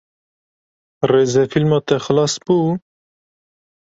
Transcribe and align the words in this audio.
Rêzefîlma 1.11 1.79
te 1.87 1.95
xilas 2.05 2.33
bû? 2.45 2.57